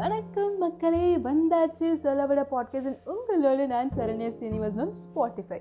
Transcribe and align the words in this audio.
வணக்கம் 0.00 0.58
மக்களே 0.58 1.16
வந்தாச்சு. 1.16 1.92
சொல்லவிட 1.92 2.46
பாட்காஸ்ட் 2.50 2.98
உங்களோட 3.06 3.66
நான் 3.66 3.88
சரண்யா 3.88 4.28
ஸ்ரீனிவாசன் 4.28 4.92
ஸ்பாட்டிஃபை 4.92 5.60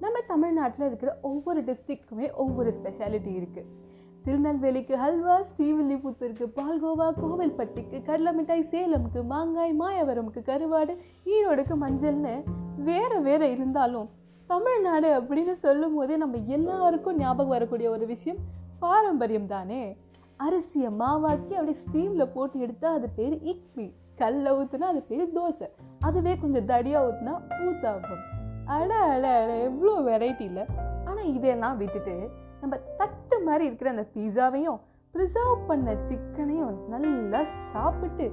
நம்ம 0.00 0.20
தமிழ்நாட்டில் 0.26 0.86
இருக்கிற 0.86 1.18
ஒவ்வொரு 1.22 1.64
டிஸ்ட்ரிக்ட்டுக்குமே 1.64 2.32
ஒவ்வொரு 2.32 2.72
ஸ்பெஷாலிட்டி 2.82 3.32
இருக்குது 3.36 3.66
திருநெல்வேலிக்கு 4.22 4.96
ஹல்வா 4.96 5.42
ஸ்ரீவில்லிபுத்தூருக்கு 5.42 6.46
பால்கோவா 6.56 7.12
கோவில்பட்டிக்கு 7.22 8.02
கடலை 8.02 8.32
மிட்டாய் 8.32 8.66
சேலமுக்கு 8.70 9.22
மாங்காய் 9.22 9.80
மாயவரமுக்கு 9.80 10.42
கருவாடு 10.46 10.96
ஈரோடுக்கு 11.24 11.76
மஞ்சள்னு 11.80 12.42
வேறு 12.76 13.20
வேறு 13.22 13.50
இருந்தாலும் 13.50 14.08
தமிழ்நாடு 14.46 15.20
அப்படின்னு 15.20 15.50
சொல்லும் 15.50 15.94
போதே 15.94 16.16
நம்ம 16.16 16.36
எல்லாருக்கும் 16.36 17.16
ஞாபகம் 17.16 17.48
வரக்கூடிய 17.48 17.90
ஒரு 17.90 18.06
விஷயம் 18.06 18.38
பாரம்பரியம் 18.78 19.46
தானே 19.46 19.96
அரிசியை 20.44 20.88
மாவாக்கி 21.02 21.52
அப்படியே 21.58 21.78
ஸ்டீமில் 21.84 22.32
போட்டு 22.32 22.56
எடுத்தால் 22.58 22.96
அது 22.98 23.08
பேர் 23.18 23.36
இக்மி 23.52 23.86
கல்லை 24.20 24.50
ஊற்றுனா 24.52 24.86
அது 24.92 25.02
பேர் 25.02 25.32
தோசை. 25.36 25.66
அதுவே 26.06 26.32
கொஞ்சம் 26.38 26.66
தடியாக 26.70 27.06
ஊற்றுனா 27.06 27.34
ஊத்தாப்பம். 27.66 28.22
அட 28.74 28.90
அட 29.14 29.24
அட 29.40 29.52
எவ்வளோ 29.68 29.94
வெரைட்டி 30.08 30.44
இல்லை 30.50 30.64
ஆனால் 31.08 31.30
இதெல்லாம் 31.36 31.78
விட்டுட்டு 31.82 32.14
நம்ம 32.60 32.76
தட்டு 33.00 33.36
மாதிரி 33.44 33.64
இருக்கிற 33.64 33.90
அந்த 33.90 34.06
பீஸாவையும் 34.14 34.78
ப்ரிசர்வ் 35.14 35.66
பண்ண 35.66 35.96
சிக்கனையும் 36.02 36.78
நல்லா 36.94 37.42
சாப்பிட்டு 37.72 38.26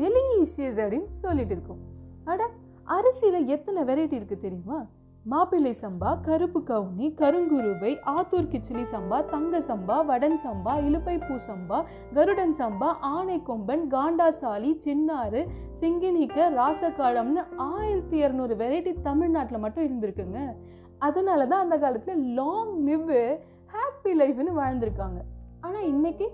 டெலிஷியஸ் 0.00 0.80
அப்படின்னு 0.84 1.12
சொல்லிட்டு 1.24 1.54
இருக்கோம். 1.56 1.82
அட 2.24 2.50
அரிசியில் 2.96 3.48
எத்தனை 3.54 3.82
வெரைட்டி 3.90 4.16
இருக்குது 4.18 4.44
தெரியுமா? 4.44 4.78
மாப்பிள்ளை 5.30 5.70
சம்பா 5.80 6.10
கருப்பு 6.26 6.60
கவுனி 6.62 7.06
கருங்குருவை 7.20 7.92
ஆத்தூர் 8.12 8.50
கிச்சிலி 8.52 8.84
சம்பா 8.92 9.18
தங்க 9.32 9.60
சம்பா 9.68 9.96
வடன் 10.10 10.36
சம்பா 10.44 10.72
இலுப்பை 10.88 11.14
பூ 11.24 11.34
சம்பா 11.46 11.78
கருடன் 12.16 12.54
சம்பா 12.58 12.88
ஆனைக்கொம்பன் 13.14 13.82
காண்டாசாலி 13.94 14.70
சின்னாறு 14.84 15.42
சிங்கினிக்க 15.80 16.48
ராசகாலம்னு 16.58 17.44
ஆயிரத்தி 17.72 18.18
இரநூறு 18.24 18.56
வெரைட்டி 18.62 18.92
தமிழ்நாட்டில் 19.08 19.62
மட்டும் 19.64 19.86
இருந்திருக்குங்க. 19.88 20.40
அதனால 20.98 21.46
தான் 21.46 21.64
அந்த 21.66 21.78
காலத்தில் 21.78 22.22
லாங் 22.40 22.74
லிவ் 22.88 23.10
ஹாப்பி 23.74 24.14
லைஃப்னு 24.22 24.54
வாழ்ந்திருக்காங்க. 24.62 25.20
ஆனால் 25.60 25.88
இன்னைக்கு 25.94 26.28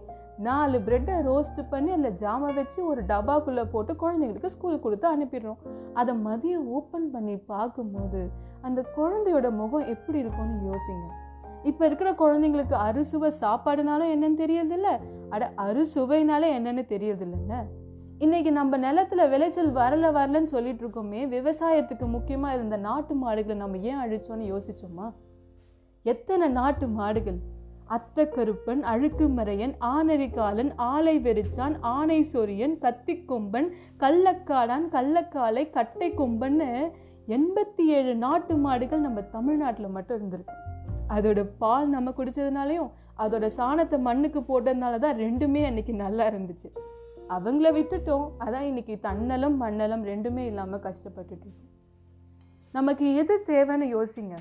நாலு 0.47 0.79
பிரெட்டை 0.79 1.17
ரோஸ்ட் 1.29 1.61
பண்ணி 1.71 1.91
அதில் 1.91 2.19
ஜாமை 2.23 2.55
வச்சு 2.55 2.87
ஒரு 2.87 3.01
டப்பாக்குள்ளே 3.05 3.65
போட்டு 3.71 3.93
குழந்தைங்களுக்கு 3.93 4.53
ஸ்கூலுக்கு 4.55 4.85
கொடுத்து 4.85 5.07
அனுப்பிடுறோம். 5.15 5.61
அதை 5.95 6.15
மதியம் 6.27 6.69
ஓப்பன் 6.77 7.11
பண்ணி 7.11 7.37
பார்க்கும்போது 7.53 8.23
அந்த 8.61 8.81
குழந்தையோட 8.97 9.51
முகம் 9.51 9.87
எப்படி 9.87 10.19
இருக்கும்னு 10.19 10.71
யோசிங்க. 10.71 11.07
இப்போ 11.63 11.83
இருக்கிற 11.87 12.11
குழந்தைங்களுக்கு 12.13 12.77
அறுசுவை 12.89 13.31
சாப்பாடுனாலும் 13.41 14.13
என்னன்னு 14.15 14.41
தெரியறதில்ல. 14.45 14.89
அட 15.29 15.53
அறுசுவைனாலே 15.57 16.51
என்னன்னு 16.59 16.85
தெரியறதில்லைங்க. 16.95 17.57
இன்னைக்கு 18.19 18.51
நம்ம 18.53 18.79
நிலத்துல 18.79 19.23
விளைச்சல் 19.31 19.71
வரல 19.75 20.09
வரலன்னு 20.19 20.53
சொல்லிட்டு 20.55 20.83
இருக்கோமே 20.85 21.23
விவசாயத்துக்கு 21.37 22.07
முக்கியமாக 22.07 22.55
இருந்த 22.55 22.77
நாட்டு 22.89 23.15
மாடுகளை 23.15 23.57
நம்ம 23.57 23.79
ஏன் 23.91 24.03
அழிச்சோன்னு 24.05 24.45
யோசிச்சோமா? 24.53 25.07
எத்தனை 26.03 26.49
நாட்டு 26.49 26.87
மாடுகள் 26.99 27.41
அத்தக்கருப்பன் 27.97 28.83
அழுக்குமறையன் 28.93 29.75
ஆனரிகாலன் 29.79 30.73
ஆலை 30.77 31.15
வெறிச்சான் 31.21 31.75
ஆனை 31.81 32.27
சொரியன் 32.33 32.77
கத்திக்கொம்பன் 32.85 33.69
கள்ளக்காடான் 34.03 34.87
கள்ளக்காலை 34.97 35.71
கட்டை 35.71 36.09
கொம்பன்னு 36.11 36.69
எண்பத்தி 37.29 37.85
ஏழு 37.97 38.15
நாட்டு 38.15 38.55
மாடுகள் 38.57 39.01
நம்ம 39.01 39.21
தமிழ்நாட்டில் 39.21 39.95
மட்டும் 39.97 40.17
இருந்திருக்கு. 40.19 40.57
அதோட 41.09 41.41
பால் 41.59 41.89
நம்ம 41.89 42.11
குடித்ததுனாலையும் 42.11 42.91
அதோட 43.19 43.47
சாணத்தை 43.57 43.99
மண்ணுக்கு 43.99 44.41
போட்டதுனால 44.41 44.99
தான் 44.99 45.19
ரெண்டுமே 45.19 45.65
அன்னைக்கு 45.65 45.95
நல்லா 45.95 46.27
இருந்துச்சு. 46.31 46.71
அவங்கள 47.29 47.69
விட்டுட்டோம். 47.79 48.27
அதான் 48.39 48.69
இன்னைக்கு 48.71 48.95
தன்னலம் 49.01 49.63
மண்ணலம் 49.63 50.05
ரெண்டுமே 50.13 50.45
இல்லாமல் 50.51 50.85
கஷ்டப்பட்டுட்டு 50.89 51.51
நமக்கு 52.73 53.15
எது 53.15 53.35
தேவைன்னு 53.47 53.89
யோசிங்க. 53.97 54.37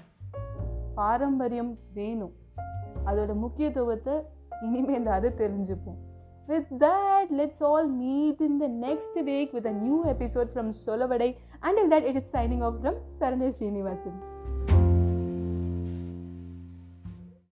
பாரம்பரியம் 0.95 1.73
வேணும். 1.93 2.33
அதோட 3.05 3.33
முக்கியத்துவத்தை 3.35 4.15
இனிமேல் 4.61 5.07
அது 5.07 5.29
தெரிஞ்சுப்போம் 5.37 5.99
with 6.47 6.71
that 6.83 7.31
let's 7.31 7.63
all 7.63 7.87
meet 7.87 8.41
in 8.41 8.59
the 8.59 8.67
next 8.67 9.19
week 9.23 9.53
with 9.53 9.65
a 9.65 9.71
new 9.71 10.03
episode 10.05 10.51
from 10.53 10.71
Solavadai 10.85 11.29
and 11.59 11.79
in 11.79 11.91
that 11.91 12.03
it 12.03 12.15
is 12.15 12.31
signing 12.31 12.61
off 12.61 12.77
from 12.81 12.99
Sarana 13.19 13.51
university 13.59 14.40